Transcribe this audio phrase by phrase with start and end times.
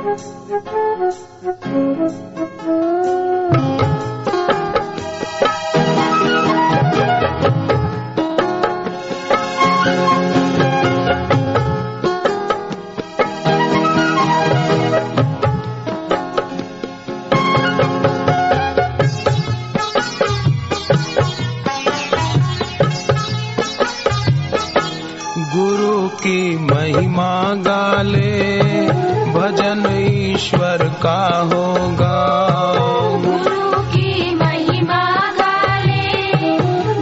[0.00, 0.08] गुरु
[26.08, 28.69] की महिमा गाले।
[29.50, 32.18] भजन ईश्वर का होगा।
[33.24, 35.00] गुरु की महिमा
[35.30, 36.12] गाले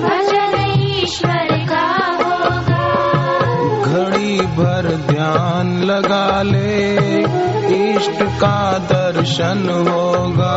[0.05, 1.85] भजन ईश्वर का
[2.21, 2.87] होगा।
[3.83, 6.95] घड़ी भर ध्यान लगा ले
[7.91, 10.57] इष्ट का दर्शन होगा।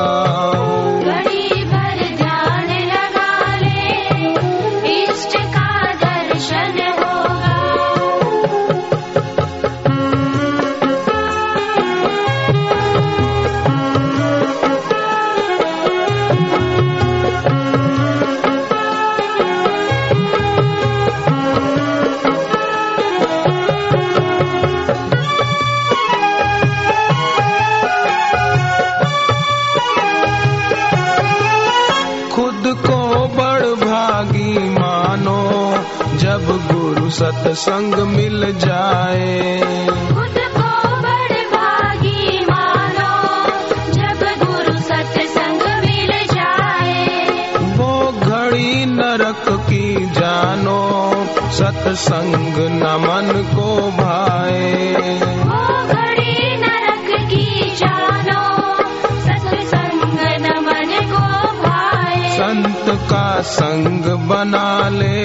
[37.21, 39.59] सत्संग मिल जाए।
[40.07, 40.69] खुद को
[41.01, 41.35] बड़
[42.51, 43.13] मानो
[43.91, 50.79] जब गुरु सत्संग मिल जाए। वो घड़ी नरक की जानो
[51.51, 54.93] सत्संग न मन को भाए।
[55.43, 58.43] वो घड़ी नरक की जानो
[59.21, 65.21] सत्संग न मन को भाए। संत का संग बना ले।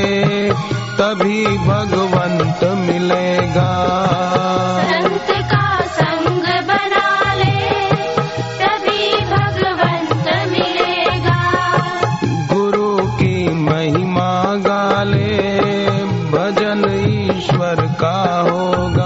[0.98, 3.72] तभी भगवंत मिलेगा।
[4.91, 5.66] संत का
[5.97, 7.58] संग बना ले
[8.61, 11.41] तभी भगवंत मिलेगा।
[12.53, 14.32] गुरु की महिमा
[14.69, 15.28] गाले
[16.32, 16.84] भजन
[17.37, 18.16] ईश्वर का
[18.50, 19.06] होगा।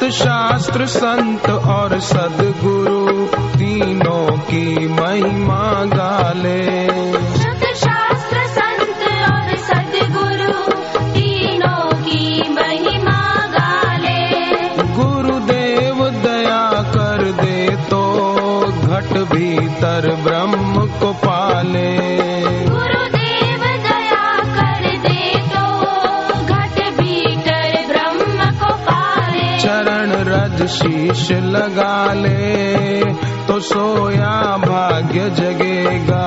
[0.00, 3.26] सत शास्त्र संत और सदगुरु
[3.58, 6.62] तीनों की महिमा गाले।
[7.36, 9.02] सत शास्त्र संत
[9.32, 10.72] और सद्गुरु
[11.10, 13.18] तीनों की महिमा
[13.58, 14.22] गाले।
[14.94, 18.02] गुरुदेव दया कर दे तो
[18.70, 22.29] घट भीतर ब्रह्म को पाले।
[30.70, 33.00] शीश लगा ले
[33.48, 34.34] तो सोया
[34.66, 36.26] भाग्य जगेगा।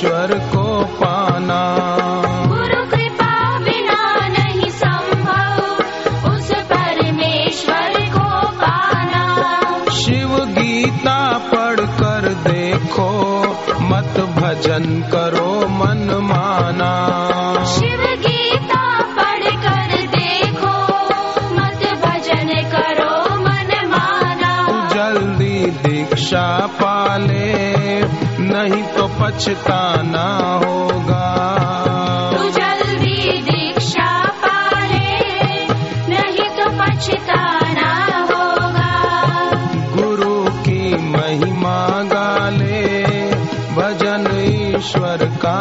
[0.00, 0.64] परमेश्वर को
[0.96, 1.60] पाना।
[2.48, 3.98] गुरु कृपा बिना
[4.28, 8.28] नहीं संभव उस परमेश्वर को
[8.62, 9.24] पाना।
[9.98, 11.18] शिव गीता
[11.52, 13.10] पढ़ कर देखो
[13.90, 16.92] मत भजन करो मन माना।
[17.74, 18.84] शिव गीता
[19.18, 20.74] पढ़ कर देखो
[21.58, 23.12] मत भजन करो
[23.44, 24.54] मन माना।
[24.94, 26.48] जल्दी दीक्षा
[26.80, 27.48] पाले
[28.42, 28.99] नहीं तो
[29.30, 30.22] पछताना
[30.62, 31.26] होगा।
[32.32, 34.08] तू जल्दी दीक्षा
[34.42, 35.10] पाले
[36.08, 37.90] नहीं तो पछताना
[38.30, 38.90] होगा।
[39.94, 41.78] गुरु की महिमा
[42.12, 42.82] गाले
[43.78, 45.58] भजन ईश्वर ईश्वर का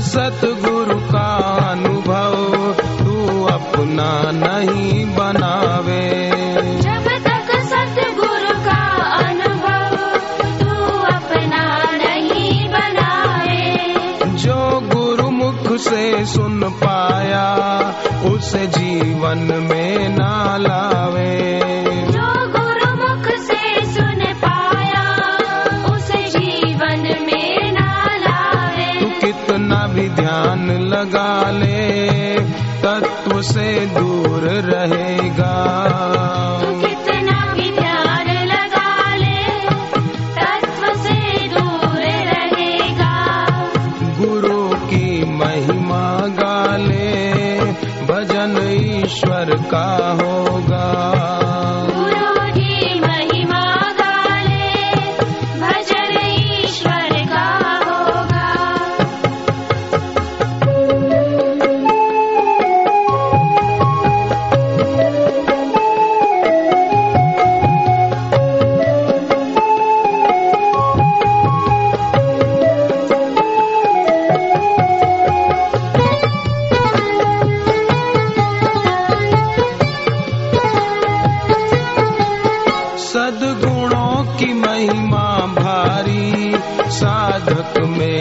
[0.00, 1.28] सतगुरु का
[1.70, 2.34] अनुभव
[2.98, 6.30] तू अपना नहीं बनावे।
[6.80, 8.82] जब तक सतगुरु का
[9.16, 9.96] अनुभव
[10.60, 10.74] तू
[11.16, 17.56] अपना नहीं बनाए। जो गुरु मुख से सुन पाया
[18.24, 21.45] उसे जीवन में ना लावे।
[30.96, 32.38] लगा ले
[32.82, 36.25] तत्व से दूर रहेगा।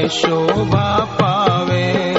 [0.07, 2.13] शोभा पावे।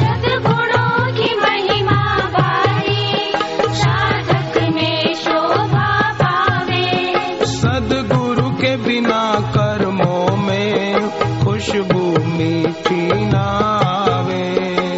[0.00, 3.32] सद्गुणों की महिमा भारी
[3.74, 11.10] साधक में शोभा पावे। सदगुरु के बिना कर्मों में
[11.44, 13.44] खुशबू मीठी ना
[13.86, 14.44] आवे।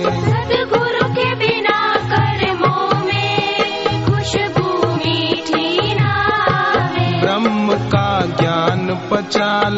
[0.07, 6.13] सद्गुरु के बिना कर्मों में खुशबू मीठी ना
[6.53, 9.69] आवे। ब्रह्म का ज्ञान पचा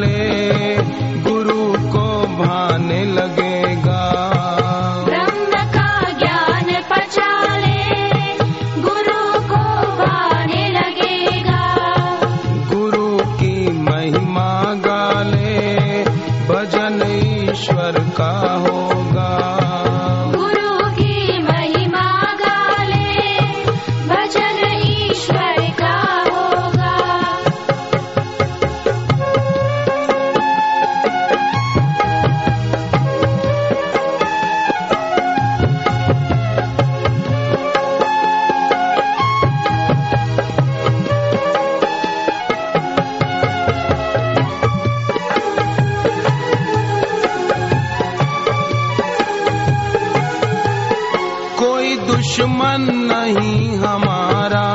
[51.77, 54.67] कोई दुश्मन नहीं हमारा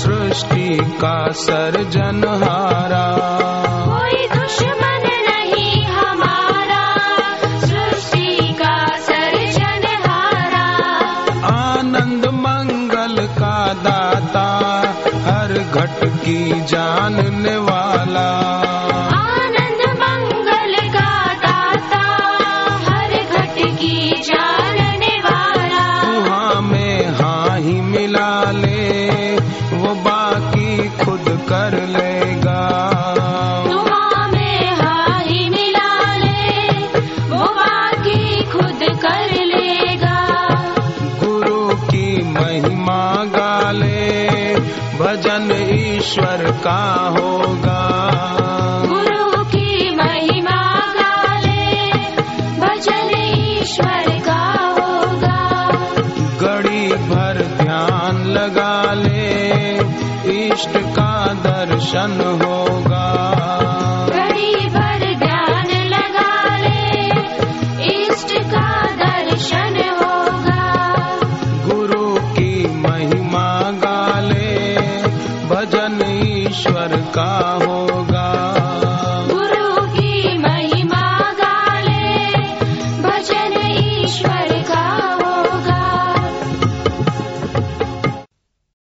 [0.00, 0.66] सृष्टि
[1.00, 3.04] का सर्जनहारा
[3.86, 6.82] कोई दुश्मन नहीं हमारा
[7.64, 8.74] सृष्टि का
[9.08, 10.66] सर्जनहारा
[11.54, 12.26] आनंद
[46.66, 47.80] का होगा।
[48.86, 50.58] गुरु की महिमा
[50.96, 51.92] गाले
[52.60, 54.42] भजन ईश्वर का
[54.78, 55.38] होगा।
[56.40, 59.34] घड़ी भर ध्यान लगा ले
[60.38, 61.12] इष्ट का
[61.46, 62.65] दर्शन होगा